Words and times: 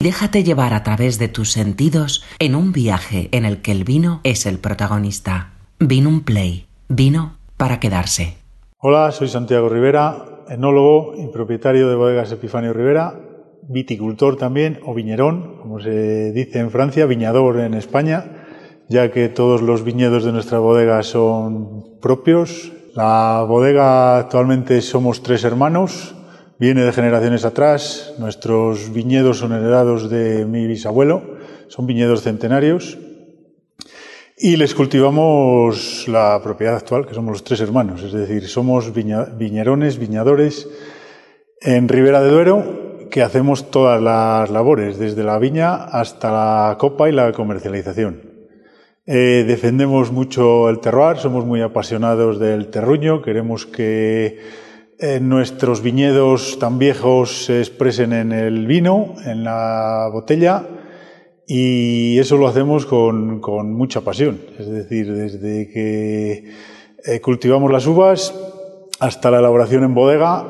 Déjate 0.00 0.44
llevar 0.44 0.74
a 0.74 0.84
través 0.84 1.18
de 1.18 1.26
tus 1.26 1.50
sentidos 1.50 2.22
en 2.38 2.54
un 2.54 2.70
viaje 2.70 3.28
en 3.32 3.44
el 3.44 3.60
que 3.62 3.72
el 3.72 3.82
vino 3.82 4.20
es 4.22 4.46
el 4.46 4.60
protagonista. 4.60 5.54
Vino 5.80 6.08
un 6.08 6.20
play. 6.20 6.68
Vino 6.88 7.34
para 7.56 7.80
quedarse. 7.80 8.36
Hola, 8.78 9.10
soy 9.10 9.26
Santiago 9.26 9.68
Rivera, 9.68 10.44
enólogo 10.48 11.14
y 11.16 11.26
propietario 11.32 11.88
de 11.88 11.96
bodegas 11.96 12.30
Epifanio 12.30 12.72
Rivera, 12.72 13.18
viticultor 13.68 14.36
también, 14.36 14.78
o 14.86 14.94
viñerón, 14.94 15.56
como 15.62 15.80
se 15.80 16.30
dice 16.30 16.60
en 16.60 16.70
Francia, 16.70 17.06
viñador 17.06 17.58
en 17.58 17.74
España, 17.74 18.46
ya 18.88 19.10
que 19.10 19.28
todos 19.28 19.62
los 19.62 19.82
viñedos 19.82 20.22
de 20.22 20.30
nuestra 20.30 20.60
bodega 20.60 21.02
son 21.02 21.98
propios. 22.00 22.70
La 22.94 23.44
bodega 23.48 24.18
actualmente 24.18 24.80
somos 24.80 25.24
tres 25.24 25.42
hermanos, 25.42 26.14
viene 26.58 26.82
de 26.82 26.92
generaciones 26.92 27.44
atrás. 27.44 28.14
Nuestros 28.18 28.92
viñedos 28.92 29.38
son 29.38 29.52
heredados 29.52 30.10
de 30.10 30.44
mi 30.44 30.66
bisabuelo, 30.66 31.38
son 31.68 31.86
viñedos 31.86 32.22
centenarios. 32.22 32.98
Y 34.36 34.56
les 34.56 34.74
cultivamos 34.74 36.06
la 36.06 36.40
propiedad 36.42 36.76
actual, 36.76 37.06
que 37.06 37.14
somos 37.14 37.32
los 37.32 37.44
tres 37.44 37.60
hermanos, 37.60 38.04
es 38.04 38.12
decir, 38.12 38.46
somos 38.46 38.92
viñerones, 38.94 39.98
viñadores 39.98 40.68
en 41.60 41.88
Ribera 41.88 42.22
de 42.22 42.30
Duero, 42.30 42.88
que 43.10 43.22
hacemos 43.22 43.72
todas 43.72 44.00
las 44.00 44.48
labores, 44.50 44.96
desde 44.96 45.24
la 45.24 45.40
viña 45.40 45.74
hasta 45.74 46.30
la 46.30 46.76
copa 46.78 47.08
y 47.08 47.12
la 47.12 47.32
comercialización. 47.32 48.28
Eh, 49.06 49.44
defendemos 49.44 50.12
mucho 50.12 50.68
el 50.68 50.78
terroir, 50.78 51.16
somos 51.16 51.44
muy 51.44 51.60
apasionados 51.60 52.38
del 52.38 52.68
terruño, 52.68 53.22
queremos 53.22 53.66
que 53.66 54.38
nuestros 55.20 55.80
viñedos 55.80 56.58
tan 56.58 56.78
viejos 56.78 57.44
se 57.44 57.60
expresen 57.60 58.12
en 58.12 58.32
el 58.32 58.66
vino, 58.66 59.14
en 59.24 59.44
la 59.44 60.08
botella, 60.12 60.66
y 61.50 62.18
eso 62.18 62.36
lo 62.36 62.46
hacemos 62.46 62.84
con, 62.84 63.40
mucha 63.72 64.02
pasión. 64.02 64.38
Es 64.58 64.68
decir, 64.68 65.10
desde 65.10 65.70
que 65.70 66.52
eh, 67.04 67.20
cultivamos 67.22 67.72
las 67.72 67.86
uvas 67.86 68.38
hasta 69.00 69.30
la 69.30 69.38
elaboración 69.38 69.82
en 69.82 69.94
bodega, 69.94 70.44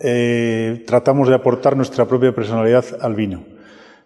eh, 0.00 0.84
tratamos 0.86 1.28
de 1.28 1.34
aportar 1.34 1.78
nuestra 1.78 2.04
propia 2.04 2.34
personalidad 2.34 2.84
al 3.00 3.14
vino. 3.14 3.42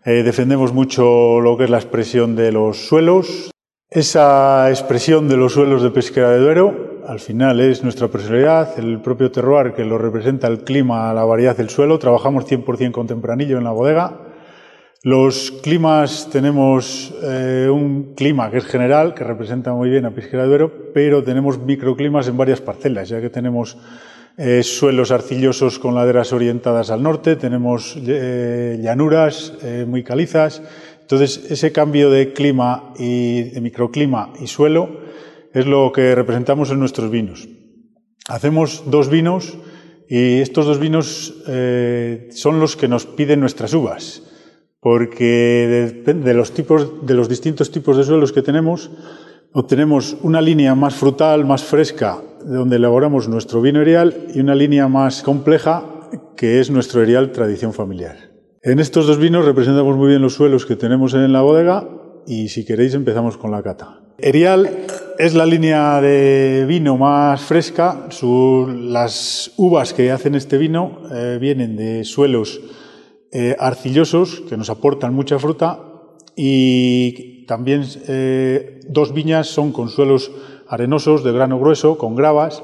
Eh, 0.05 0.23
defendemos 0.23 0.73
mucho 0.73 1.41
lo 1.41 1.59
que 1.59 1.65
es 1.65 1.71
la 1.71 1.79
expresión 1.79 2.37
de 2.37 2.53
los 2.53 2.87
suelos. 2.87 3.51
Esa 3.91 4.71
expresión 4.71 5.29
de 5.29 5.37
los 5.37 5.55
suelos 5.55 5.83
de 5.83 5.91
Pesquera 5.91 6.31
de 6.31 6.39
Duero 6.39 6.88
al 7.09 7.21
final 7.21 7.59
es 7.61 7.83
nuestra 7.83 8.09
personalidad, 8.09 8.79
el 8.79 9.01
propio 9.01 9.31
terroir 9.31 9.73
que 9.73 9.83
lo 9.83 9.97
representa 9.97 10.47
el 10.47 10.63
clima, 10.63 11.11
la 11.15 11.25
variedad 11.25 11.57
del 11.57 11.71
suelo. 11.71 11.99
Trabajamos 11.99 12.45
100% 12.45 12.93
con 12.93 13.07
tempranillo 13.07 13.57
en 13.57 13.65
la 13.65 13.71
bodega. 13.71 14.21
Los 15.03 15.51
climas, 15.63 16.29
tenemos 16.31 17.15
eh, 17.23 17.67
un 17.73 18.13
clima 18.15 18.51
que 18.51 18.59
es 18.59 18.67
general, 18.67 19.15
que 19.15 19.25
representa 19.25 19.73
muy 19.73 19.89
bien 19.89 20.05
a 20.05 20.11
Pisquera 20.11 20.43
de 20.43 20.49
Duero, 20.51 20.71
pero 20.93 21.25
tenemos 21.25 21.59
microclimas 21.59 22.29
en 22.29 22.37
varias 22.37 22.61
parcelas, 22.61 23.09
ya 23.09 23.23
que 23.23 23.31
tenemos 23.31 23.79
eh, 24.37 24.63
suelos 24.63 25.11
arcillosos 25.11 25.79
con 25.79 25.95
laderas 25.95 26.35
orientadas 26.35 26.91
al 26.91 27.03
norte, 27.03 27.37
tenemos 27.37 27.97
eh, 28.07 28.79
llanuras 28.83 29.55
muy 29.87 30.05
calizas. 30.05 30.61
Entonces, 31.01 31.51
ese 31.51 31.73
cambio 31.73 32.11
de 32.11 32.35
clima 32.35 32.93
y 32.99 33.45
de 33.45 33.63
microclima 33.63 34.35
y 34.39 34.47
suelo 34.47 35.08
es 35.59 35.67
lo 35.67 35.93
que 35.93 36.15
representamos 36.15 36.71
en 36.71 36.79
nuestros 36.79 37.11
vinos. 37.11 37.49
Hacemos 38.29 38.85
dos 38.87 39.09
vinos 39.09 39.59
y 40.09 40.41
estos 40.41 40.67
dos 40.67 40.79
vinos 40.79 41.35
eh, 41.47 42.29
son 42.31 42.61
los 42.61 42.77
que 42.77 42.89
nos 42.89 43.07
piden 43.07 43.41
nuestras 43.41 43.75
uvas, 43.75 44.23
porque 44.81 46.03
de, 46.05 46.35
los 46.35 46.53
tipos, 46.53 47.07
de 47.07 47.15
los 47.15 47.29
distintos 47.29 47.71
tipos 47.71 47.97
de 47.97 48.05
suelos 48.05 48.33
que 48.33 48.43
tenemos, 48.43 48.91
obtenemos 49.53 50.17
una 50.23 50.41
línea 50.41 50.75
más 50.75 50.95
frutal, 50.95 51.45
más 51.45 51.65
fresca, 51.65 52.23
donde 52.45 52.77
elaboramos 52.77 53.29
nuestro 53.29 53.61
vino 53.61 53.83
erial, 53.83 54.29
y 54.35 54.41
una 54.41 54.55
línea 54.55 54.89
más 54.89 55.23
compleja, 55.23 55.85
que 56.37 56.61
es 56.61 56.71
nuestro 56.71 57.03
erial 57.03 57.33
tradición 57.33 57.75
familiar. 57.75 58.17
En 58.63 58.79
estos 58.79 59.07
dos 59.07 59.19
vinos 59.19 59.45
representamos 59.45 59.97
muy 59.97 60.09
bien 60.09 60.23
los 60.23 60.35
suelos 60.35 60.67
que 60.67 60.77
tenemos 60.77 61.15
en 61.15 61.33
la 61.33 61.43
bodega 61.43 61.89
y 62.27 62.49
si 62.49 62.65
queréis 62.65 62.95
empezamos 62.95 63.37
con 63.37 63.51
la 63.51 63.63
cata. 63.63 64.01
Erial 64.19 64.87
es 65.19 65.35
la 65.35 65.45
línea 65.45 66.01
de 66.01 66.65
vino 66.69 66.97
más 66.97 67.41
fresca. 67.41 68.07
las 68.23 69.51
uvas 69.57 69.93
que 69.93 70.13
hacen 70.13 70.37
este 70.37 70.59
vino 70.59 71.01
eh, 71.13 71.39
vienen 71.41 71.77
de 71.77 72.05
suelos 72.05 72.61
eh, 73.33 73.57
arcillosos 73.59 74.43
que 74.49 74.57
nos 74.57 74.71
aportan 74.71 75.13
mucha 75.13 75.41
fruta 75.41 75.81
y 76.37 77.45
también 77.47 77.85
eh, 78.07 78.79
dos 78.89 79.13
viñas 79.13 79.49
son 79.49 79.73
con 79.73 79.89
suelos 79.89 80.31
arenosos 80.69 81.25
de 81.25 81.33
grano 81.33 81.59
grueso, 81.59 81.99
con 81.99 82.15
gravas, 82.15 82.63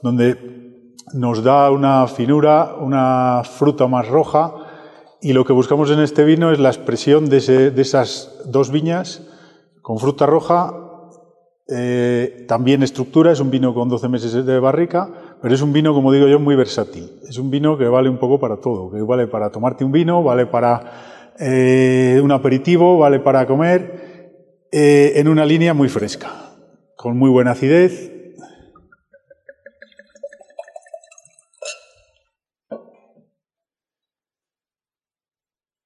donde 0.00 0.94
nos 1.12 1.42
da 1.42 1.72
una 1.72 2.06
finura, 2.06 2.76
una 2.78 3.42
fruta 3.42 3.88
más 3.88 4.06
roja 4.06 4.54
y 5.20 5.32
lo 5.32 5.44
que 5.44 5.52
buscamos 5.52 5.90
en 5.90 5.98
este 5.98 6.22
vino 6.22 6.52
es 6.52 6.60
la 6.60 6.68
expresión 6.68 7.28
de, 7.28 7.70
de 7.72 7.82
esas 7.82 8.30
dos 8.44 8.70
viñas 8.70 9.22
con 9.82 9.98
fruta 9.98 10.26
roja 10.26 10.85
eh, 11.68 12.44
también 12.46 12.84
estructura, 12.84 13.32
es 13.32 13.40
un 13.40 13.50
vino 13.50 13.74
con 13.74 13.88
12 13.88 14.08
meses 14.08 14.46
de 14.46 14.60
barrica, 14.60 15.36
pero 15.42 15.52
es 15.52 15.62
un 15.62 15.72
vino, 15.72 15.92
como 15.94 16.12
digo 16.12 16.28
yo, 16.28 16.38
muy 16.38 16.54
versátil. 16.54 17.20
Es 17.28 17.38
un 17.38 17.50
vino 17.50 17.76
que 17.76 17.88
vale 17.88 18.08
un 18.08 18.18
poco 18.18 18.38
para 18.38 18.58
todo, 18.58 18.90
que 18.90 19.02
vale 19.02 19.26
para 19.26 19.50
tomarte 19.50 19.84
un 19.84 19.90
vino, 19.90 20.22
vale 20.22 20.46
para 20.46 21.34
eh, 21.40 22.20
un 22.22 22.30
aperitivo, 22.30 22.98
vale 22.98 23.18
para 23.18 23.46
comer, 23.46 24.68
eh, 24.70 25.14
en 25.16 25.26
una 25.26 25.44
línea 25.44 25.74
muy 25.74 25.88
fresca, 25.88 26.30
con 26.96 27.18
muy 27.18 27.30
buena 27.30 27.52
acidez. 27.52 28.12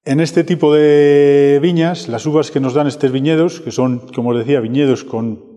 En 0.03 0.19
este 0.19 0.43
tipo 0.43 0.73
de 0.73 1.59
viñas, 1.61 2.07
las 2.07 2.25
uvas 2.25 2.51
que 2.51 2.59
nos 2.59 2.73
dan 2.73 2.87
estos 2.87 3.11
viñedos, 3.11 3.61
que 3.61 3.71
son, 3.71 3.99
como 4.13 4.31
os 4.31 4.37
decía, 4.37 4.59
viñedos 4.59 5.03
con 5.03 5.50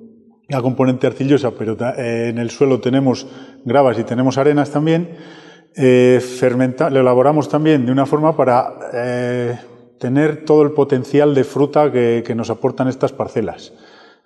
la 0.49 0.61
componente 0.61 1.07
arcillosa, 1.07 1.53
pero 1.53 1.77
eh, 1.97 2.29
en 2.29 2.39
el 2.39 2.51
suelo 2.51 2.81
tenemos 2.81 3.27
gravas 3.65 3.99
y 3.99 4.05
tenemos 4.05 4.39
arenas 4.39 4.71
también. 4.71 5.17
Eh, 5.77 6.21
lo 6.91 7.01
elaboramos 7.01 7.49
también 7.49 7.85
de 7.87 7.93
una 7.93 8.07
forma 8.07 8.37
para 8.37 8.75
eh, 8.93 9.59
tener 9.99 10.45
todo 10.45 10.63
el 10.63 10.73
potencial 10.73 11.35
de 11.35 11.45
fruta 11.45 11.91
que, 11.91 12.33
nos 12.37 12.51
aportan 12.51 12.89
estas 12.89 13.13
parcelas. 13.13 13.73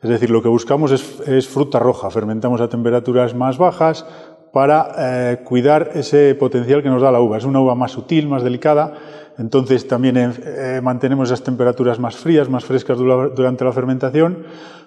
Es 0.03 0.11
decir, 0.11 0.31
lo 0.31 0.43
que 0.43 0.49
buscamos 0.49 0.93
es, 0.93 1.49
fruta 1.49 1.79
roja, 1.79 2.11
fermentamos 2.11 2.61
a 2.61 2.69
temperaturas 2.69 3.35
más 3.35 3.59
bajas 3.59 4.07
para 4.53 5.39
cuidar 5.45 5.91
ese 5.95 6.35
potencial 6.37 6.83
que 6.83 6.89
nos 6.89 7.03
da 7.03 7.11
la 7.11 7.21
uva. 7.21 7.37
Es 7.37 7.45
una 7.45 7.61
uva 7.61 7.75
más 7.75 7.93
sutil, 7.93 8.29
más 8.29 8.45
delicada, 8.45 8.95
entonces 9.39 9.89
también 9.89 10.35
mantenemos 10.83 11.31
esas 11.31 11.43
temperaturas 11.43 11.99
más 11.99 12.17
frías, 12.17 12.49
más 12.49 12.65
frescas 12.65 12.97
durante 12.99 13.65
la 13.65 13.73
fermentación 13.73 14.45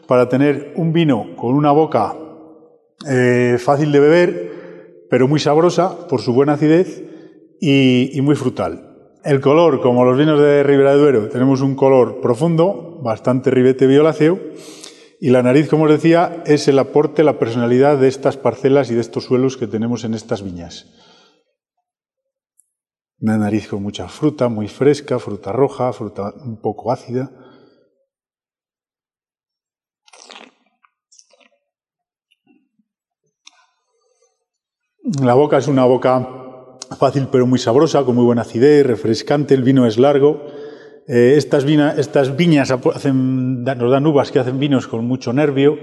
para 0.08 0.30
tener 0.30 0.74
un 0.76 0.94
vino 0.94 1.36
con 1.36 1.56
una 1.56 1.72
boca 1.72 2.16
eh, 3.08 3.58
fácil 3.60 3.92
de 3.92 4.00
beber, 4.00 4.52
pero 5.10 5.28
muy 5.28 5.40
sabrosa 5.40 6.08
por 6.08 6.22
su 6.22 6.34
buena 6.34 6.54
acidez 6.54 7.04
y, 7.60 8.20
muy 8.22 8.36
frutal. 8.36 8.88
El 9.24 9.40
color, 9.40 9.82
como 9.82 10.04
los 10.04 10.18
vinos 10.18 10.40
de 10.40 10.64
Ribera 10.64 10.94
de 10.94 11.00
Duero, 11.00 11.30
tenemos 11.30 11.62
un 11.62 11.76
color 11.76 12.22
profundo, 12.22 13.00
bastante 13.04 13.52
ribete 13.52 13.86
violáceo, 13.86 14.40
y 15.20 15.30
la 15.30 15.44
nariz, 15.44 15.70
como 15.70 15.84
os 15.84 15.92
decía, 15.92 16.42
es 16.48 16.68
el 16.68 16.80
aporte, 16.80 17.24
la 17.24 17.38
personalidad 17.38 17.98
de 18.00 18.08
estas 18.08 18.38
parcelas 18.38 18.90
y 18.90 18.96
de 18.96 19.02
estos 19.02 19.26
suelos 19.26 19.58
que 19.58 19.68
tenemos 19.68 20.04
en 20.04 20.16
estas 20.16 20.42
viñas. 20.44 20.88
Una 23.20 23.38
nariz 23.38 23.68
con 23.68 23.84
mucha 23.84 24.08
fruta, 24.08 24.50
muy 24.50 24.68
fresca, 24.68 25.20
fruta 25.20 25.52
roja, 25.52 25.94
fruta 25.94 26.34
un 26.44 26.60
poco 26.60 26.92
ácida. 26.92 27.30
La 35.20 35.34
boca 35.34 35.58
es 35.58 35.68
una 35.68 35.84
boca 35.84 36.26
fácil 36.98 37.28
pero 37.30 37.46
muy 37.46 37.60
sabrosa, 37.60 38.04
con 38.06 38.16
muy 38.16 38.24
buena 38.24 38.44
acidez, 38.44 38.86
refrescante, 38.86 39.54
el 39.54 39.64
vino 39.64 39.86
es 39.86 40.00
largo. 40.00 40.46
Eh, 41.06 41.34
estas, 41.36 41.66
viñas 41.66 42.72
nos 42.72 43.92
dan 43.92 44.08
uvas 44.08 44.32
que 44.32 44.40
hacen 44.40 44.60
vinos 44.60 44.88
con 44.88 45.06
mucho 45.06 45.34
nervio, 45.34 45.78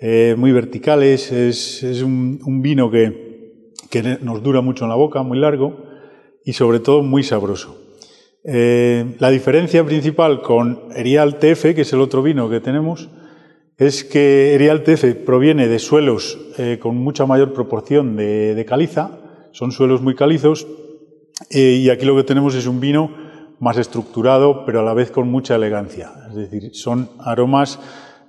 eh, 0.00 0.36
muy 0.38 0.52
verticales, 0.52 1.32
es, 1.32 2.02
un, 2.02 2.62
vino 2.62 2.88
que, 2.88 4.18
nos 4.20 4.42
dura 4.44 4.60
mucho 4.60 4.84
en 4.84 4.90
la 4.90 4.96
boca, 4.96 5.22
muy 5.22 5.38
largo 5.38 5.76
y 6.44 6.52
sobre 6.52 6.78
todo 6.78 7.02
muy 7.02 7.24
sabroso. 7.24 7.76
Eh, 8.44 9.16
la 9.18 9.30
diferencia 9.30 9.84
principal 9.84 10.40
con 10.40 10.84
Erial 10.94 11.40
TF, 11.40 11.74
que 11.74 11.80
es 11.80 11.92
el 11.92 12.00
otro 12.00 12.22
vino 12.22 12.48
que 12.48 12.60
tenemos, 12.60 13.08
es 13.78 14.02
que 14.02 14.54
Erial 14.54 14.82
TF 14.82 15.24
proviene 15.24 15.68
de 15.68 15.78
suelos 15.78 16.38
eh, 16.58 16.78
con 16.82 16.96
mucha 16.96 17.26
mayor 17.26 17.52
proporción 17.52 18.16
de, 18.16 18.64
caliza, 18.68 19.20
son 19.52 19.70
suelos 19.70 20.02
muy 20.02 20.16
calizos, 20.16 20.66
eh, 21.50 21.78
y 21.80 21.88
aquí 21.88 22.04
lo 22.04 22.16
que 22.16 22.24
tenemos 22.24 22.56
es 22.56 22.66
un 22.66 22.80
vino 22.80 23.10
más 23.60 23.78
estructurado, 23.78 24.64
pero 24.66 24.80
a 24.80 24.82
la 24.82 24.94
vez 24.94 25.12
con 25.12 25.30
mucha 25.30 25.54
elegancia. 25.54 26.12
Es 26.28 26.34
decir, 26.34 26.74
son 26.74 27.08
aromas 27.20 27.78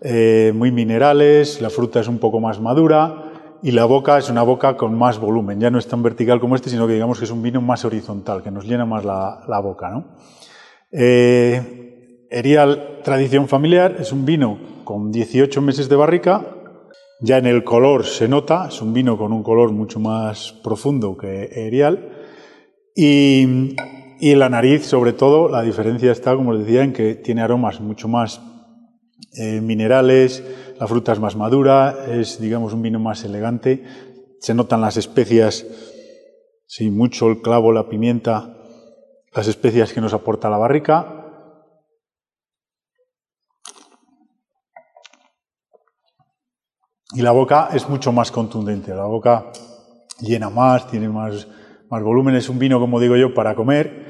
eh, 0.01 0.53
muy 0.55 0.71
minerales, 0.71 1.61
la 1.61 1.71
fruta 1.71 1.99
es 1.99 2.07
un 2.07 2.19
poco 2.19 2.39
más 2.39 2.59
madura 2.59 3.57
y 3.63 3.71
la 3.71 3.85
boca 3.85 4.17
es 4.19 4.29
una 4.29 4.43
boca 4.43 4.77
con 4.77 4.95
más 4.97 5.19
volumen. 5.19 5.59
Ya 5.59 5.71
no 5.71 5.79
es 5.79 5.87
tan 5.87 6.03
vertical 6.03 6.39
como 6.39 6.55
este, 6.55 6.69
sino 6.69 6.85
que 6.85 6.93
digamos 6.93 7.17
que 7.17 7.25
es 7.25 7.31
un 7.31 7.41
vino 7.41 7.59
más 7.59 7.85
horizontal, 7.85 8.43
que 8.43 8.51
nos 8.51 8.65
llena 8.65 8.85
más 8.85 9.03
la, 9.03 9.59
boca. 9.61 9.89
¿no? 9.89 10.05
Eh, 10.91 11.98
Erial 12.31 12.99
Tradición 13.03 13.47
Familiar 13.47 13.95
es 13.99 14.11
un 14.11 14.25
vino 14.25 14.59
con 14.83 15.11
18 15.11 15.61
meses 15.61 15.89
de 15.89 15.95
barrica. 15.95 16.45
Ya 17.21 17.37
en 17.37 17.47
el 17.47 17.63
color 17.63 18.05
se 18.05 18.27
nota, 18.27 18.67
es 18.69 18.81
un 18.81 18.93
vino 18.93 19.17
con 19.17 19.33
un 19.33 19.43
color 19.43 19.71
mucho 19.71 19.99
más 19.99 20.53
profundo 20.63 21.17
que 21.17 21.49
Erial. 21.53 22.09
Y, 22.95 23.75
y 24.19 24.35
la 24.35 24.49
nariz, 24.49 24.85
sobre 24.85 25.13
todo, 25.13 25.49
la 25.49 25.63
diferencia 25.63 26.11
está, 26.11 26.35
como 26.35 26.51
os 26.51 26.59
decía, 26.59 26.83
en 26.83 26.93
que 26.93 27.15
tiene 27.15 27.41
aromas 27.41 27.81
mucho 27.81 28.07
más 28.07 28.41
eh, 29.37 29.59
minerales, 29.61 30.43
la 30.79 30.87
fruta 30.87 31.13
es 31.13 31.19
más 31.19 31.35
madura, 31.35 32.05
es, 32.09 32.39
digamos, 32.39 32.73
un 32.73 32.81
vino 32.81 32.99
más 32.99 33.23
elegante. 33.23 33.83
Se 34.39 34.53
notan 34.53 34.81
las 34.81 34.97
especias, 34.97 35.65
sí, 36.67 36.89
mucho 36.89 37.27
el 37.27 37.41
clavo, 37.41 37.71
la 37.71 37.89
pimienta, 37.89 38.57
las 39.33 39.47
especias 39.47 39.93
que 39.93 40.01
nos 40.01 40.13
aporta 40.13 40.49
la 40.49 40.57
barrica. 40.57 41.18
Y 47.13 47.21
la 47.21 47.31
boca 47.31 47.69
es 47.73 47.89
mucho 47.89 48.11
más 48.11 48.31
contundente, 48.31 48.93
la 48.93 49.05
boca 49.05 49.51
llena 50.21 50.49
más, 50.49 50.87
tiene 50.87 51.09
más, 51.09 51.47
más 51.89 52.03
volumen, 52.03 52.35
es 52.35 52.49
un 52.49 52.59
vino, 52.59 52.79
como 52.79 52.99
digo 52.99 53.15
yo, 53.15 53.33
para 53.33 53.55
comer 53.55 54.09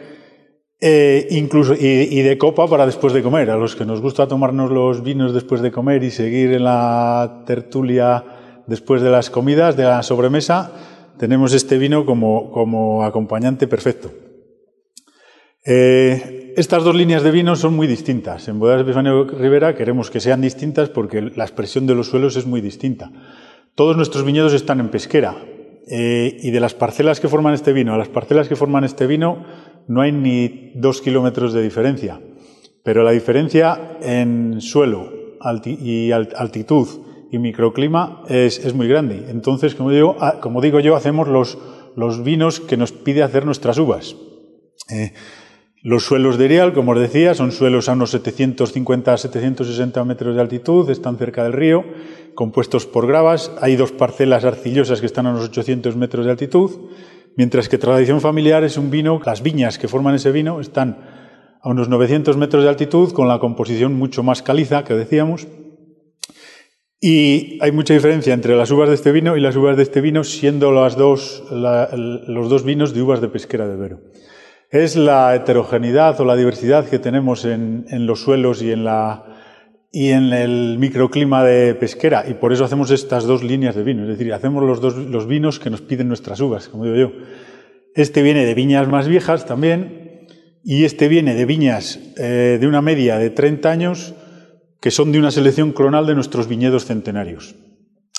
eh, 0.81 1.27
incluso, 1.31 1.73
y, 1.73 2.21
de 2.21 2.37
copa 2.37 2.65
para 2.67 2.85
después 2.85 3.11
de 3.13 3.21
comer. 3.21 3.49
A 3.49 3.57
los 3.57 3.75
que 3.75 3.85
nos 3.85 4.01
gusta 4.01 4.27
tomarnos 4.27 4.71
los 4.71 5.03
vinos 5.03 5.33
después 5.33 5.61
de 5.61 5.71
comer 5.71 6.03
y 6.03 6.11
seguir 6.11 6.53
en 6.53 6.63
la 6.63 7.43
tertulia 7.45 8.23
después 8.65 9.01
de 9.01 9.09
las 9.09 9.29
comidas, 9.29 9.75
de 9.75 9.83
la 9.83 10.03
sobremesa, 10.03 10.71
tenemos 11.17 11.53
este 11.53 11.77
vino 11.77 12.05
como, 12.05 12.51
como 12.51 13.03
acompañante 13.03 13.67
perfecto. 13.67 14.09
Eh, 15.71 16.55
estas 16.57 16.83
dos 16.83 16.95
líneas 16.95 17.21
de 17.21 17.29
vino 17.29 17.55
son 17.55 17.75
muy 17.75 17.85
distintas. 17.85 18.47
En 18.47 18.57
Bodegas 18.57 18.81
Epifanio 18.81 19.23
Rivera 19.25 19.75
queremos 19.75 20.09
que 20.09 20.19
sean 20.19 20.41
distintas 20.41 20.89
porque 20.89 21.21
la 21.21 21.43
expresión 21.43 21.85
de 21.85 21.93
los 21.93 22.07
suelos 22.07 22.35
es 22.37 22.47
muy 22.47 22.59
distinta. 22.59 23.11
Todos 23.75 23.95
nuestros 23.95 24.25
viñedos 24.25 24.53
están 24.53 24.79
en 24.79 24.89
pesquera. 24.89 25.37
Eh, 25.91 26.37
y 26.41 26.49
de 26.49 26.59
las 26.59 26.73
parcelas 26.73 27.19
que 27.19 27.27
forman 27.27 27.53
este 27.53 27.71
vino 27.71 27.93
a 27.93 27.97
las 27.99 28.09
parcelas 28.09 28.47
que 28.47 28.55
forman 28.55 28.83
este 28.83 29.05
vino, 29.05 29.45
no 29.87 30.01
hay 30.01 30.11
ni 30.11 30.71
dos 30.73 31.01
kilómetros 31.01 31.53
de 31.53 31.61
diferencia, 31.61 32.19
pero 32.83 33.03
la 33.03 33.11
diferencia 33.11 33.97
en 34.01 34.61
suelo 34.61 35.11
y 35.65 36.11
altitud 36.11 36.87
y 37.31 37.39
microclima 37.39 38.23
es, 38.27 38.73
muy 38.73 38.87
grande. 38.87 39.25
Entonces, 39.29 39.73
como 39.73 39.89
digo, 39.89 40.15
ah, 40.19 40.39
como 40.41 40.61
digo 40.61 40.79
yo, 40.79 40.95
hacemos 40.95 41.27
los, 41.27 42.23
vinos 42.23 42.59
que 42.59 42.77
nos 42.77 42.91
pide 42.91 43.23
hacer 43.23 43.45
nuestras 43.45 43.79
uvas. 43.79 44.15
Eh, 44.91 45.13
los 45.81 46.03
suelos 46.03 46.37
de 46.37 46.45
Erial, 46.45 46.73
como 46.73 46.91
os 46.91 46.99
decía, 46.99 47.33
son 47.33 47.51
suelos 47.51 47.89
a 47.89 47.93
unos 47.93 48.13
750-760 48.13 50.05
metros 50.05 50.35
de 50.35 50.41
altitud, 50.41 50.89
están 50.89 51.17
cerca 51.17 51.43
del 51.43 51.53
río, 51.53 51.85
compuestos 52.35 52.85
por 52.85 53.07
gravas. 53.07 53.51
Hay 53.61 53.75
dos 53.75 53.91
parcelas 53.91 54.45
arcillosas 54.45 54.99
que 54.99 55.05
están 55.05 55.27
a 55.27 55.31
unos 55.31 55.45
800 55.45 55.95
metros 55.95 56.25
de 56.25 56.31
altitud 56.31 56.71
Mientras 57.39 57.69
que 57.69 57.77
tradición 57.77 58.19
familiar 58.19 58.65
es 58.65 58.75
un 58.75 58.89
vino, 58.89 59.21
las 59.25 59.41
viñas 59.41 59.77
que 59.77 59.87
forman 59.87 60.15
ese 60.15 60.33
vino 60.33 60.59
están 60.59 60.97
a 61.61 61.69
unos 61.69 61.87
900 61.87 62.35
metros 62.35 62.63
de 62.63 62.69
altitud, 62.69 63.13
con 63.13 63.29
la 63.29 63.39
composición 63.39 63.93
mucho 63.93 64.23
más 64.23 64.41
caliza, 64.41 64.83
que 64.83 64.93
decíamos. 64.93 65.47
Y 66.99 67.57
hay 67.61 67.71
mucha 67.71 67.93
diferencia 67.93 68.33
entre 68.33 68.57
las 68.57 68.71
uvas 68.71 68.89
de 68.89 68.95
este 68.95 69.13
vino 69.13 69.37
y 69.37 69.39
las 69.39 69.55
uvas 69.55 69.77
de 69.77 69.83
este 69.83 70.01
vino, 70.01 70.25
siendo 70.25 70.73
las 70.73 70.97
dos, 70.97 71.45
los 71.49 72.49
dos 72.49 72.65
vinos 72.65 72.93
de 72.93 73.01
uvas 73.01 73.21
de 73.21 73.29
pesquera 73.29 73.69
de 73.69 73.77
Vero. 73.77 74.01
Es 74.71 74.95
la 74.95 75.33
heterogeneidad 75.33 76.21
o 76.21 76.25
la 76.25 76.35
diversidad 76.35 76.87
que 76.87 76.99
tenemos 76.99 77.43
en 77.43 78.05
los 78.05 78.21
suelos 78.21 78.61
y 78.61 78.71
en 78.71 80.33
el 80.33 80.77
microclima 80.77 81.43
de 81.43 81.73
pesquera, 81.73 82.25
y 82.27 82.35
por 82.35 82.53
eso 82.53 82.65
hacemos 82.65 82.91
estas 82.91 83.23
dos 83.23 83.43
líneas 83.43 83.75
de 83.75 83.83
vino, 83.83 84.03
es 84.03 84.09
decir, 84.09 84.31
hacemos 84.31 84.63
los, 84.63 84.79
dos, 84.79 84.95
los 84.95 85.25
vinos 85.27 85.59
que 85.59 85.71
nos 85.71 85.81
piden 85.81 86.07
nuestras 86.07 86.39
uvas, 86.39 86.67
como 86.67 86.85
digo 86.85 86.95
yo. 86.97 87.11
Este 87.95 88.21
viene 88.21 88.45
de 88.45 88.53
viñas 88.53 88.87
más 88.87 89.07
viejas 89.07 89.47
también, 89.47 90.27
y 90.63 90.83
este 90.83 91.07
viene 91.07 91.33
de 91.33 91.45
viñas 91.45 91.99
eh, 92.17 92.59
de 92.61 92.67
una 92.67 92.83
media 92.83 93.17
de 93.17 93.31
30 93.31 93.71
años, 93.71 94.13
que 94.79 94.91
son 94.91 95.11
de 95.11 95.17
una 95.17 95.31
selección 95.31 95.71
clonal 95.71 96.05
de 96.05 96.13
nuestros 96.13 96.47
viñedos 96.47 96.85
centenarios. 96.85 97.55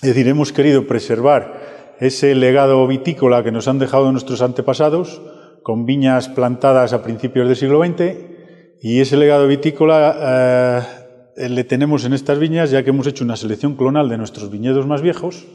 Es 0.03 0.09
decir, 0.09 0.27
hemos 0.27 0.53
querido 0.53 0.89
preservar 0.89 1.95
ese 2.01 2.35
legado 2.35 2.85
vitícola 2.89 3.45
que 3.45 3.53
nos 3.53 3.69
han 3.69 3.79
dejado 3.79 4.11
nuestros 4.11 4.43
antepasados, 4.43 5.23
con 5.63 5.87
viñas 5.87 6.29
plantadas 6.29 6.93
a 6.93 7.03
principios 7.03 7.47
del 7.49 7.57
siglo 7.57 7.85
XX, 7.85 8.17
y 8.81 9.01
ese 9.01 9.17
legado 9.17 9.47
vitícola 9.47 10.83
eh, 11.37 11.49
le 11.49 11.65
tenemos 11.65 12.05
en 12.05 12.13
estas 12.13 12.39
viñas, 12.39 12.71
ya 12.71 12.83
que 12.83 12.91
hemos 12.91 13.07
hecho 13.07 13.25
una 13.25 13.37
selección 13.37 13.77
clonal 13.77 14.09
de 14.09 14.19
nuestros 14.19 14.51
viñedos 14.51 14.87
más 14.87 15.03
viejos 15.03 15.47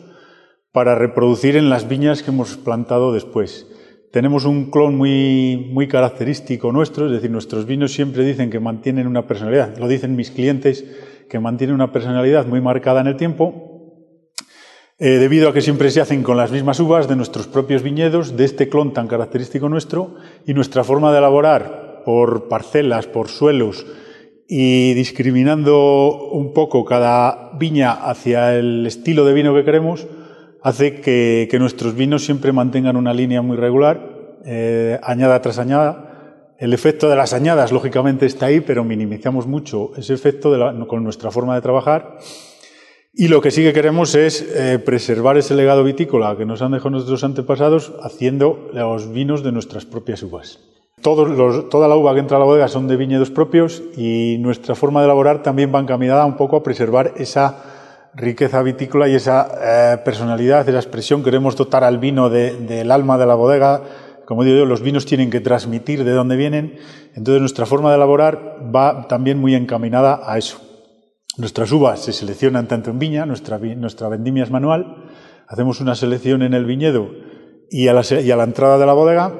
para 0.71 0.95
reproducir 0.95 1.55
en 1.55 1.69
las 1.69 1.87
viñas 1.87 2.21
que 2.21 2.31
hemos 2.31 2.57
plantado 2.57 3.13
después. 3.13 3.67
Tenemos 4.11 4.45
un 4.45 4.71
clon 4.71 4.95
muy, 4.95 5.69
muy 5.73 5.87
característico 5.87 6.71
nuestro, 6.71 7.07
es 7.07 7.11
decir, 7.11 7.31
nuestros 7.31 7.65
vinos 7.65 7.93
siempre 7.93 8.23
dicen 8.23 8.49
que 8.49 8.59
mantienen 8.59 9.07
una 9.07 9.27
personalidad, 9.27 9.77
lo 9.77 9.87
dicen 9.87 10.15
mis 10.15 10.31
clientes, 10.31 10.85
que 11.29 11.39
mantienen 11.39 11.75
una 11.75 11.91
personalidad 11.91 12.45
muy 12.45 12.61
marcada 12.61 13.01
en 13.01 13.07
el 13.07 13.17
tiempo, 13.17 13.74
eh, 14.97 15.17
debido 15.19 15.49
a 15.49 15.53
que 15.53 15.61
siempre 15.61 15.91
se 15.91 15.99
hacen 15.99 16.23
con 16.23 16.37
las 16.37 16.51
mismas 16.51 16.79
uvas 16.79 17.09
de 17.09 17.17
nuestros 17.17 17.47
propios 17.47 17.83
viñedos, 17.83 18.37
de 18.37 18.45
este 18.45 18.69
clon 18.69 18.93
tan 18.93 19.07
característico 19.07 19.67
nuestro, 19.67 20.15
y 20.45 20.53
nuestra 20.53 20.85
forma 20.85 21.11
de 21.11 21.17
elaborar 21.17 22.03
por 22.05 22.47
parcelas, 22.47 23.05
por 23.05 23.27
suelos, 23.27 23.85
y 24.47 24.93
discriminando 24.93 26.29
un 26.31 26.53
poco 26.53 26.85
cada 26.85 27.51
viña 27.57 27.91
hacia 27.91 28.55
el 28.55 28.85
estilo 28.85 29.25
de 29.25 29.33
vino 29.33 29.53
que 29.53 29.65
queremos, 29.65 30.07
hace 30.61 31.01
que, 31.01 31.53
nuestros 31.59 31.93
vinos 31.93 32.23
siempre 32.23 32.53
mantengan 32.53 32.95
una 32.95 33.13
línea 33.13 33.41
muy 33.41 33.57
regular, 33.57 34.39
eh, 34.45 34.97
añada 35.03 35.41
tras 35.41 35.59
añada. 35.59 36.55
El 36.57 36.73
efecto 36.73 37.09
de 37.09 37.17
las 37.17 37.33
añadas, 37.33 37.73
lógicamente, 37.73 38.25
está 38.25 38.45
ahí, 38.45 38.61
pero 38.61 38.85
minimizamos 38.85 39.45
mucho 39.45 39.91
ese 39.97 40.13
efecto 40.13 40.57
con 40.87 41.03
nuestra 41.03 41.31
forma 41.31 41.53
de 41.55 41.61
trabajar. 41.61 42.17
Y 43.17 43.29
lo 43.29 43.41
que 43.41 43.51
sí 43.51 43.63
que 43.63 43.73
queremos 43.73 44.13
es 44.15 44.41
eh, 44.41 44.77
preservar 44.79 45.37
ese 45.37 45.55
legado 45.55 45.83
vitícola 45.83 46.35
que 46.37 46.45
nos 46.45 46.61
han 46.61 46.71
dejado 46.71 46.91
nuestros 46.91 47.23
antepasados 47.23 47.93
haciendo 48.01 48.69
los 48.73 49.11
vinos 49.11 49.43
de 49.43 49.51
nuestras 49.51 49.85
propias 49.85 50.21
uvas 50.21 50.59
toda 51.05 51.87
la 51.87 51.95
uva 51.95 52.15
que 52.15 52.19
entra 52.19 52.37
a 52.37 52.39
la 52.39 52.45
bodega 52.45 52.67
son 52.67 52.87
de 52.87 52.97
viñedos 52.97 53.29
propios 53.29 53.83
y 53.95 54.37
nuestra 54.39 54.73
forma 54.73 55.01
de 55.01 55.05
elaborar 55.05 55.43
también 55.43 55.71
va 55.73 55.79
encaminada 55.79 56.25
un 56.25 56.35
poco 56.35 56.55
a 56.55 56.63
preservar 56.63 57.13
esa 57.17 57.57
riqueza 58.15 58.63
vitícola 58.63 59.07
y 59.07 59.13
esa 59.13 59.51
eh, 59.61 59.97
personalidad, 60.03 60.67
esa 60.67 60.79
expresión. 60.79 61.23
Queremos 61.23 61.55
dotar 61.55 61.83
al 61.83 61.99
vino 61.99 62.29
del 62.29 62.91
alma 62.91 63.19
de 63.19 63.25
la 63.27 63.35
bodega. 63.35 63.81
Como 64.25 64.43
digo 64.43 64.57
yo, 64.57 64.65
los 64.65 64.81
vinos 64.81 65.05
tienen 65.05 65.29
que 65.29 65.41
transmitir 65.41 66.03
de 66.03 66.11
dónde 66.11 66.37
vienen. 66.37 66.77
Entonces 67.13 67.39
nuestra 67.39 67.67
forma 67.67 67.91
de 67.91 67.97
elaborar 67.97 68.57
va 68.75 69.07
también 69.07 69.37
muy 69.37 69.53
encaminada 69.53 70.21
a 70.25 70.39
eso. 70.39 70.59
Nuestras 71.37 71.71
uvas 71.73 72.01
se 72.01 72.13
seleccionan 72.13 72.67
tanto 72.67 72.91
en 72.91 72.99
viña, 72.99 73.25
nuestra, 73.25 73.57
nuestra 73.57 74.07
vendimia 74.07 74.43
es 74.43 74.51
manual, 74.51 75.09
hacemos 75.47 75.81
una 75.81 75.95
selección 75.95 76.41
en 76.43 76.53
el 76.53 76.65
viñedo 76.65 77.09
y 77.69 77.89
a 77.89 77.93
la, 77.93 78.43
entrada 78.43 78.77
de 78.77 78.85
la 78.85 78.93
bodega 78.93 79.33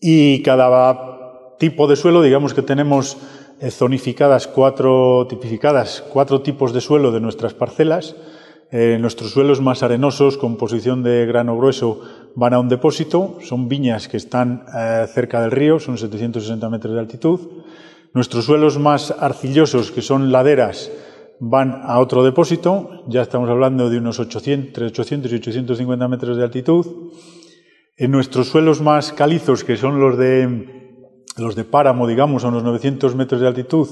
y 0.00 0.42
cada 0.42 1.56
tipo 1.58 1.88
de 1.88 1.96
suelo, 1.96 2.22
digamos 2.22 2.54
que 2.54 2.62
tenemos 2.62 3.18
eh, 3.60 3.70
zonificadas 3.70 4.46
cuatro, 4.46 5.26
tipificadas 5.28 6.04
cuatro 6.10 6.40
tipos 6.40 6.72
de 6.72 6.80
suelo 6.80 7.12
de 7.12 7.20
nuestras 7.20 7.52
parcelas. 7.52 8.16
Eh, 8.70 8.98
nuestros 9.00 9.30
suelos 9.30 9.62
más 9.62 9.82
arenosos, 9.82 10.36
con 10.36 10.56
posición 10.56 11.02
de 11.02 11.24
grano 11.24 11.56
grueso, 11.56 12.02
van 12.34 12.52
a 12.52 12.60
un 12.60 12.68
depósito. 12.68 13.38
Son 13.40 13.66
viñas 13.66 14.08
que 14.08 14.18
están 14.18 14.64
eh, 14.76 15.06
cerca 15.12 15.40
del 15.40 15.50
río, 15.50 15.80
son 15.80 15.96
760 15.96 16.68
metros 16.68 16.94
de 16.94 17.00
altitud. 17.00 17.40
Nuestros 18.14 18.46
suelos 18.46 18.78
más 18.78 19.14
arcillosos, 19.18 19.92
que 19.92 20.02
son 20.02 20.32
laderas, 20.32 20.90
van 21.40 21.82
a 21.84 21.98
otro 21.98 22.24
depósito. 22.24 23.04
Ya 23.08 23.22
estamos 23.22 23.48
hablando 23.50 23.90
de 23.90 23.98
unos 23.98 24.18
800, 24.18 24.68
entre 24.68 24.86
800 24.86 25.32
y 25.32 25.34
850 25.36 26.08
metros 26.08 26.36
de 26.36 26.44
altitud. 26.44 26.86
En 27.96 28.10
nuestros 28.10 28.48
suelos 28.48 28.80
más 28.80 29.12
calizos, 29.12 29.64
que 29.64 29.76
son 29.76 30.00
los 30.00 30.16
de, 30.16 30.94
los 31.36 31.54
de 31.54 31.64
páramo, 31.64 32.06
digamos, 32.06 32.44
a 32.44 32.48
unos 32.48 32.62
900 32.62 33.14
metros 33.14 33.40
de 33.40 33.46
altitud, 33.46 33.88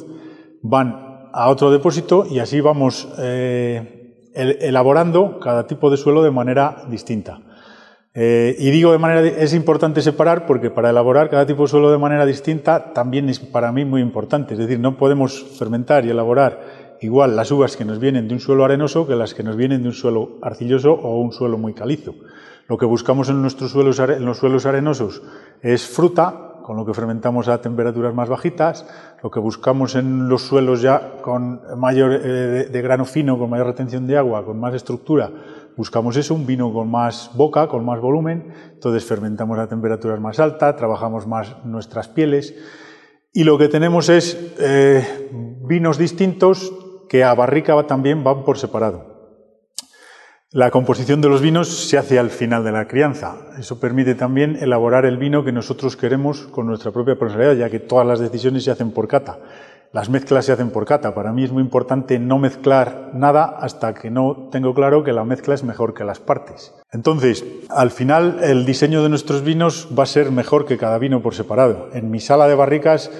van 0.63 1.29
a 1.33 1.49
otro 1.51 1.71
depósito 1.71 2.27
y 2.31 2.39
así 2.39 2.61
vamos 2.61 3.09
eh, 3.19 4.31
elaborando 4.33 5.39
cada 5.41 5.67
tipo 5.67 5.91
de 5.91 5.97
suelo 5.97 6.23
de 6.23 6.31
manera 6.31 6.85
distinta. 6.89 7.41
Eh, 8.19 8.57
y 8.59 8.71
digo 8.71 8.93
de 8.93 8.99
manera, 8.99 9.21
es 9.21 9.53
importante 9.53 10.01
separar 10.01 10.47
porque 10.47 10.71
para 10.71 10.89
elaborar 10.89 11.29
cada 11.29 11.45
tipo 11.45 11.63
de 11.63 11.69
suelo 11.69 11.91
de 11.91 11.99
manera 11.99 12.25
distinta 12.25 12.95
también 12.95 13.29
es 13.29 13.39
para 13.41 13.71
mí 13.73 13.85
muy 13.85 14.01
importante. 14.01 14.55
Es 14.55 14.59
decir, 14.59 14.81
no 14.81 14.97
podemos 14.97 15.45
fermentar 15.59 16.07
y 16.07 16.11
elaborar 16.11 16.97
igual 17.03 17.37
las 17.37 17.51
uvas 17.51 17.77
que 17.77 17.85
nos 17.85 17.99
vienen 17.99 18.27
de 18.27 18.33
un 18.33 18.41
suelo 18.41 18.65
arenoso 18.65 19.07
que 19.07 19.15
las 19.15 19.35
que 19.35 19.43
nos 19.43 19.55
vienen 19.55 19.83
de 19.83 19.89
un 19.89 19.95
suelo 19.95 20.39
arcilloso 20.41 20.95
o 20.95 21.21
un 21.21 21.33
suelo 21.33 21.59
muy 21.59 21.75
calizo. 21.75 22.15
Lo 22.69 22.79
que 22.79 22.87
buscamos 22.87 23.29
en, 23.29 23.43
nuestros 23.43 23.73
suelos, 23.73 23.99
en 24.01 24.25
los 24.25 24.39
suelos 24.39 24.65
arenosos 24.65 25.23
es 25.61 25.87
fruta, 25.87 26.47
con 26.63 26.77
lo 26.77 26.85
que 26.85 26.95
fermentamos 26.95 27.47
a 27.49 27.61
temperaturas 27.61 28.15
más 28.15 28.31
bajitas. 28.31 28.87
Lo 29.23 29.31
que 29.31 29.41
buscamos 29.41 29.95
en 29.95 30.29
los 30.29 30.43
suelos 30.43 30.81
ya 30.81 31.19
con 31.21 31.61
mayor 31.77 32.13
eh, 32.13 32.69
de 32.73 32.83
grano 32.83 33.05
fino, 33.05 33.39
con 33.39 33.51
mayor 33.51 33.67
retención 33.67 34.07
de 34.07 34.17
agua, 34.17 34.45
con 34.45 34.59
más 34.59 34.75
estructura, 34.75 35.31
buscamos 35.77 36.17
eso, 36.17 36.35
un 36.35 36.47
vino 36.47 36.73
con 36.73 36.91
más 36.91 37.31
boca, 37.35 37.69
con 37.69 37.85
más 37.85 38.01
volumen, 38.01 38.53
entonces 38.73 39.05
fermentamos 39.05 39.59
a 39.59 39.69
temperaturas 39.69 40.21
más 40.21 40.41
altas, 40.41 40.77
trabajamos 40.77 41.27
más 41.27 41.65
nuestras 41.65 42.09
pieles 42.09 42.55
y 43.33 43.45
lo 43.45 43.59
que 43.59 43.69
tenemos 43.69 44.09
es 44.09 44.55
eh, 44.59 45.29
vinos 45.69 45.99
distintos 45.99 46.73
que 47.09 47.23
a 47.23 47.35
barrica 47.35 47.81
también 47.87 48.25
van 48.25 48.45
por 48.45 48.59
separado. 48.59 49.17
La 50.53 50.71
composición 50.71 51.21
de 51.21 51.29
los 51.29 51.43
vinos 51.43 51.69
se 51.69 51.99
hace 51.99 52.19
al 52.19 52.31
final 52.31 52.65
de 52.65 52.73
la 52.73 52.89
crianza. 52.89 53.37
Eso 53.59 53.79
permite 53.79 54.15
también 54.15 54.57
elaborar 54.57 55.05
el 55.05 55.19
vino 55.19 55.45
que 55.45 55.53
nosotros 55.53 55.97
queremos 55.97 56.47
con 56.47 56.67
nuestra 56.67 56.93
propia 56.93 57.19
personalidad, 57.19 57.57
ya 57.57 57.69
que 57.69 57.81
todas 57.81 58.07
las 58.07 58.21
decisiones 58.21 58.65
se 58.65 58.71
hacen 58.71 58.93
por 58.93 59.07
cata. 59.07 59.39
Las 59.93 60.11
mezclas 60.11 60.45
se 60.45 60.53
hacen 60.53 60.71
por 60.71 60.85
cata. 60.85 61.15
Para 61.15 61.33
mí 61.33 61.45
es 61.45 61.53
muy 61.53 61.63
importante 61.63 62.19
no 62.19 62.39
mezclar 62.39 63.11
nada 63.15 63.45
hasta 63.45 63.95
que 63.95 64.11
no 64.11 64.49
tengo 64.51 64.75
claro 64.75 65.05
que 65.05 65.13
la 65.13 65.25
mezcla 65.25 65.55
es 65.55 65.65
mejor 65.65 65.95
que 65.95 66.05
las 66.05 66.21
partes. 66.21 66.75
Entonces, 66.93 67.45
al 67.69 67.91
final, 67.91 68.39
el 68.43 68.67
diseño 68.67 69.03
de 69.03 69.09
nuestros 69.09 69.43
vinos 69.43 69.89
va 69.97 70.03
a 70.03 70.07
ser 70.07 70.31
mejor 70.31 70.67
que 70.67 70.79
cada 70.79 70.99
vino 70.99 71.23
por 71.23 71.35
separado. 71.35 71.89
En 71.93 72.11
mi 72.11 72.21
sala 72.21 72.49
de 72.49 72.55
barricas, 72.55 73.11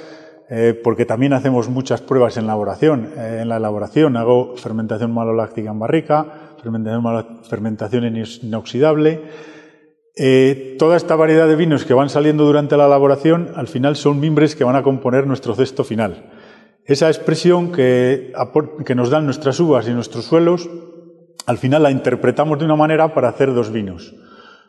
eh, 0.49 0.81
porque 0.83 1.05
también 1.05 1.33
hacemos 1.33 1.69
muchas 1.69 2.01
pruebas 2.01 2.37
en 2.37 2.45
elaboración. 2.45 3.13
Eh, 3.17 3.39
en 3.43 3.49
la 3.49 3.57
elaboración 3.57 4.17
hago 4.17 4.57
fermentación 4.57 5.13
maloláctica 5.13 5.71
en 5.71 5.79
barrica, 5.79 6.27
fermentación, 7.49 8.17
inoxidable. 8.43 9.23
Eh, 10.15 10.77
toda 10.79 10.97
esta 10.97 11.17
variedad 11.17 11.47
de 11.49 11.57
vinos 11.57 11.85
que 11.85 11.95
van 11.95 12.09
saliendo 12.09 12.45
durante 12.45 12.77
la 12.77 12.87
elaboración, 12.87 13.51
al 13.55 13.69
final 13.69 13.97
son 13.97 14.21
mimbres 14.21 14.57
que 14.57 14.65
van 14.65 14.77
a 14.77 14.83
componer 14.83 15.27
nuestro 15.27 15.55
cesto 15.55 15.85
final. 15.85 16.25
Esa 16.87 17.09
expresión 17.09 17.73
que, 17.73 18.33
nos 18.95 19.11
dan 19.11 19.25
nuestras 19.25 19.59
uvas 19.59 19.89
y 19.89 19.91
nuestros 19.91 20.25
suelos, 20.25 20.71
al 21.45 21.59
final 21.59 21.83
la 21.83 21.91
interpretamos 21.91 22.61
de 22.61 22.65
una 22.65 22.77
manera 22.77 23.13
para 23.13 23.29
hacer 23.29 23.53
dos 23.53 23.73
vinos. 23.73 24.15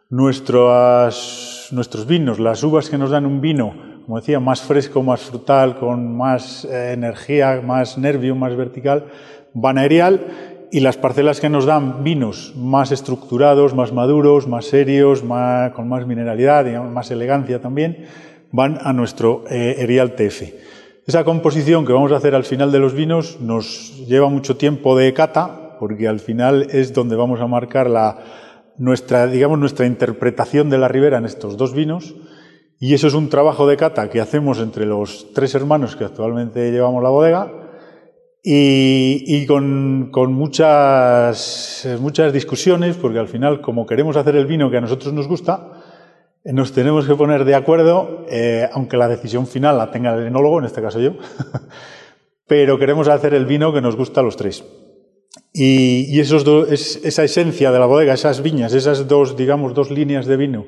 Nuestros, 0.09 1.69
vinos, 2.07 2.39
las 2.39 2.63
uvas 2.63 2.89
que 2.89 2.97
nos 2.97 3.11
dan 3.11 3.27
un 3.27 3.39
vino, 3.39 3.75
como 4.05 4.17
decía, 4.17 4.39
más 4.39 4.61
fresco, 4.61 5.03
más 5.03 5.21
frutal, 5.21 5.77
con 5.77 6.17
más 6.17 6.65
eh, 6.65 6.93
energía, 6.93 7.61
más 7.63 7.99
nervio, 7.99 8.35
más 8.35 8.55
vertical, 8.55 9.05
van 9.53 9.77
aerial, 9.77 10.25
y 10.71 10.79
las 10.79 10.97
parcelas 10.97 11.39
que 11.39 11.49
nos 11.49 11.65
dan 11.65 12.03
vinos 12.03 12.53
más 12.57 12.91
estructurados, 12.91 13.75
más 13.75 13.93
maduros, 13.93 14.47
más 14.47 14.65
serios, 14.65 15.21
con 15.21 15.87
más 15.87 16.07
mineralidad, 16.07 16.65
digamos, 16.65 16.91
más 16.91 17.11
elegancia 17.11 17.61
también, 17.61 18.05
van 18.51 18.79
a 18.81 18.91
nuestro 18.91 19.43
eh, 19.51 19.75
Erial 19.77 20.15
TF. 20.15 20.41
Esa 21.07 21.23
composición 21.23 21.85
que 21.85 21.93
vamos 21.93 22.11
a 22.11 22.17
hacer 22.17 22.35
al 22.35 22.43
final 22.43 22.69
de 22.69 22.79
los 22.79 22.93
vinos 22.93 23.39
nos 23.39 24.05
lleva 24.07 24.27
mucho 24.27 24.57
tiempo 24.57 24.97
de 24.97 25.13
cata, 25.13 25.77
porque 25.79 26.05
al 26.05 26.19
final 26.19 26.67
es 26.69 26.93
donde 26.93 27.15
vamos 27.15 27.39
a 27.39 27.47
marcar 27.47 27.89
la, 27.89 28.19
nuestra, 28.77 29.25
digamos, 29.25 29.57
nuestra 29.57 29.85
interpretación 29.85 30.69
de 30.69 30.77
la 30.77 30.89
ribera 30.89 31.17
en 31.17 31.23
estos 31.23 31.55
dos 31.55 31.73
vinos. 31.73 32.13
Y 32.77 32.93
eso 32.93 33.07
es 33.07 33.13
un 33.13 33.29
trabajo 33.29 33.65
de 33.67 33.77
cata 33.77 34.09
que 34.09 34.19
hacemos 34.19 34.59
entre 34.59 34.85
los 34.85 35.31
tres 35.33 35.55
hermanos 35.55 35.95
que 35.95 36.03
actualmente 36.03 36.73
llevamos 36.73 37.01
la 37.01 37.09
bodega 37.09 37.53
y, 38.43 39.45
con, 39.45 40.09
con, 40.11 40.33
muchas, 40.33 41.87
muchas 42.01 42.33
discusiones, 42.33 42.97
porque 42.97 43.19
al 43.19 43.29
final, 43.29 43.61
como 43.61 43.85
queremos 43.85 44.17
hacer 44.17 44.35
el 44.35 44.45
vino 44.45 44.69
que 44.69 44.75
a 44.75 44.81
nosotros 44.81 45.13
nos 45.13 45.29
gusta, 45.29 45.76
nos 46.53 46.71
tenemos 46.73 47.05
que 47.05 47.15
poner 47.15 47.45
de 47.45 47.55
acuerdo, 47.55 48.25
eh, 48.29 48.67
aunque 48.73 48.97
la 48.97 49.07
decisión 49.07 49.47
final 49.47 49.77
la 49.77 49.91
tenga 49.91 50.15
el 50.15 50.27
enólogo, 50.27 50.59
en 50.59 50.65
este 50.65 50.81
caso 50.81 50.99
yo, 50.99 51.13
pero 52.47 52.79
queremos 52.79 53.07
hacer 53.07 53.33
el 53.33 53.45
vino 53.45 53.73
que 53.73 53.81
nos 53.81 53.95
gusta 53.95 54.21
a 54.21 54.23
los 54.23 54.37
tres. 54.37 54.63
Y, 55.53 56.19
esos 56.19 56.45
es, 56.69 57.03
esa 57.03 57.23
esencia 57.23 57.71
de 57.71 57.79
la 57.79 57.85
bodega, 57.85 58.13
esas 58.13 58.41
viñas, 58.41 58.73
esas 58.73 59.07
dos, 59.07 59.35
digamos, 59.35 59.73
dos 59.73 59.91
líneas 59.91 60.25
de 60.25 60.37
vino 60.37 60.65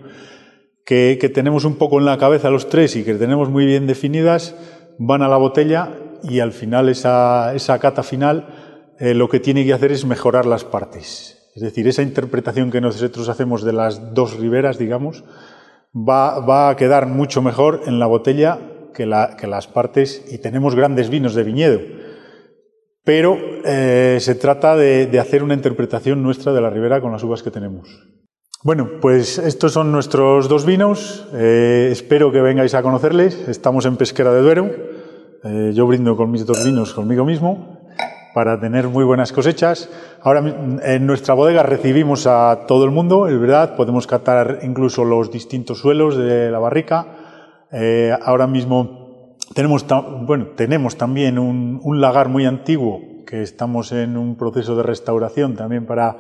que, 0.90 1.32
tenemos 1.32 1.66
un 1.66 1.76
poco 1.76 2.00
en 2.00 2.06
la 2.06 2.18
cabeza 2.18 2.50
los 2.50 2.68
tres 2.68 2.96
y 2.96 3.04
que 3.04 3.14
tenemos 3.14 3.48
muy 3.50 3.68
bien 3.68 3.86
definidas, 3.86 4.56
van 4.98 5.22
a 5.22 5.28
la 5.28 5.38
botella 5.38 5.94
y 6.24 6.40
al 6.40 6.52
final 6.52 6.90
esa, 6.90 7.54
esa 7.54 7.78
cata 7.78 8.02
final 8.02 8.96
eh, 8.98 9.14
lo 9.14 9.30
que 9.30 9.40
tiene 9.40 9.64
que 9.64 9.74
hacer 9.74 9.92
es 9.92 10.04
mejorar 10.06 10.48
las 10.48 10.64
partes. 10.64 11.52
Es 11.54 11.62
decir, 11.62 11.88
esa 11.88 12.02
interpretación 12.02 12.72
que 12.72 12.82
nosotros 12.82 13.30
hacemos 13.30 13.64
de 13.64 13.74
las 13.74 14.16
dos 14.16 14.38
riberas, 14.38 14.80
digamos, 14.80 15.24
va, 15.94 16.70
a 16.70 16.76
quedar 16.76 17.08
mucho 17.08 17.42
mejor 17.42 17.82
en 17.86 18.00
la 18.00 18.08
botella 18.08 18.60
que, 18.94 19.06
las 19.06 19.68
partes 19.68 20.26
y 20.32 20.40
tenemos 20.40 20.76
grandes 20.76 21.10
vinos 21.10 21.36
de 21.36 21.44
viñedo. 21.44 21.80
Pero 23.04 23.38
eh, 23.66 24.18
se 24.20 24.36
trata 24.36 24.76
de, 24.76 25.20
hacer 25.20 25.44
una 25.44 25.54
interpretación 25.54 26.22
nuestra 26.22 26.54
de 26.54 26.62
la 26.62 26.70
ribera 26.70 27.02
con 27.02 27.12
las 27.12 27.24
uvas 27.24 27.44
que 27.44 27.52
tenemos. 27.52 27.88
Bueno, 28.62 28.90
pues 29.00 29.38
estos 29.38 29.72
son 29.72 29.92
nuestros 29.92 30.50
dos 30.50 30.66
vinos. 30.66 31.28
Eh, 31.34 31.90
espero 31.92 32.32
que 32.32 32.42
vengáis 32.42 32.74
a 32.74 32.84
conocerles. 32.84 33.48
Estamos 33.48 33.86
en 33.86 33.96
Pesquera 33.96 34.34
de 34.34 34.42
Duero. 34.42 34.70
Eh, 35.46 35.72
yo 35.74 35.88
brindo 35.88 36.18
con 36.18 36.30
mis 36.30 36.46
dos 36.46 36.64
vinos 36.66 36.94
conmigo 36.94 37.24
mismo 37.24 37.79
para 38.34 38.60
tener 38.60 38.88
muy 38.88 39.04
buenas 39.04 39.32
cosechas. 39.32 39.90
Ahora 40.22 40.44
en 40.84 41.06
nuestra 41.06 41.34
bodega 41.34 41.64
recibimos 41.64 42.28
a 42.28 42.66
todo 42.68 42.86
el 42.86 42.92
mundo, 42.92 43.28
es 43.28 43.40
verdad, 43.40 43.76
podemos 43.76 44.08
catar 44.08 44.60
incluso 44.64 45.04
los 45.04 45.32
distintos 45.32 45.80
suelos 45.80 46.18
de 46.18 46.52
la 46.52 46.60
barrica. 46.60 47.08
Eh, 47.72 48.14
ahora 48.22 48.48
mismo 48.48 49.36
tenemos, 49.54 49.86
bueno, 50.22 50.48
tenemos 50.56 50.98
también 50.98 51.40
un, 51.40 51.80
un, 51.84 52.02
lagar 52.02 52.30
muy 52.30 52.46
antiguo 52.46 53.02
que 53.26 53.42
estamos 53.42 53.92
en 53.92 54.18
un 54.18 54.36
proceso 54.36 54.76
de 54.76 54.84
restauración 54.84 55.56
también 55.56 55.86
para, 55.86 56.18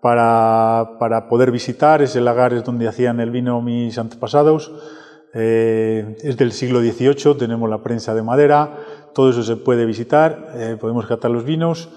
para, 0.00 0.98
para 0.98 1.28
poder 1.28 1.50
visitar. 1.50 2.02
Ese 2.02 2.20
lagar 2.20 2.52
es 2.52 2.64
donde 2.64 2.88
hacían 2.88 3.20
el 3.20 3.30
vino 3.30 3.60
mis 3.60 3.98
antepasados. 3.98 4.72
Eh, 5.36 6.16
es 6.22 6.36
del 6.36 6.52
siglo 6.52 6.80
XVIII, 6.80 7.34
tenemos 7.36 7.68
la 7.68 7.82
prensa 7.82 8.14
de 8.14 8.22
madera, 8.22 8.76
todo 9.14 9.30
eso 9.30 9.42
se 9.42 9.56
puede 9.56 9.86
visitar, 9.86 10.52
eh, 10.54 10.76
podemos 10.80 11.06
catar 11.06 11.30
los 11.30 11.44
vinos 11.44 11.88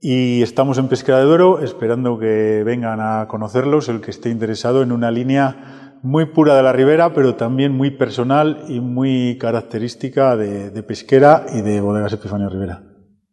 y 0.00 0.42
estamos 0.42 0.78
en 0.78 0.88
Pesquera 0.88 1.18
de 1.18 1.24
Duero 1.24 1.60
esperando 1.60 2.18
que 2.18 2.62
vengan 2.64 3.00
a 3.00 3.26
conocerlos 3.28 3.88
el 3.88 4.00
que 4.00 4.10
esté 4.10 4.30
interesado 4.30 4.82
en 4.82 4.92
una 4.92 5.10
línea 5.10 5.98
muy 6.02 6.26
pura 6.26 6.54
de 6.54 6.62
la 6.62 6.72
ribera, 6.72 7.12
pero 7.14 7.34
también 7.34 7.72
muy 7.72 7.90
personal 7.90 8.64
y 8.68 8.80
muy 8.80 9.38
característica 9.38 10.36
de, 10.36 10.70
de 10.70 10.82
pesquera 10.82 11.46
y 11.52 11.62
de 11.62 11.80
bodegas 11.80 12.12
Epifanio 12.12 12.48
Rivera. 12.48 12.82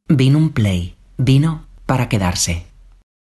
Vino 0.07 0.37
un 0.37 0.51
play, 0.51 0.95
vino 1.17 1.65
para 1.85 2.09
quedarse. 2.09 2.74